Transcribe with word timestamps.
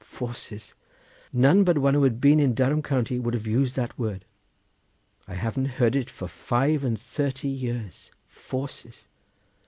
Forces! 0.03 0.73
none 1.31 1.63
but 1.63 1.77
one 1.77 1.93
who 1.93 2.01
had 2.01 2.19
been 2.19 2.39
in 2.39 2.55
Durham 2.55 2.81
county 2.81 3.19
would 3.19 3.35
have 3.35 3.45
used 3.45 3.75
that 3.75 3.99
word. 3.99 4.25
I 5.27 5.35
haven't 5.35 5.65
heard 5.77 5.95
it 5.95 6.09
for 6.09 6.27
five 6.27 6.83
and 6.83 6.99
thirty 6.99 7.49
years. 7.49 8.09
Forces! 8.25 9.05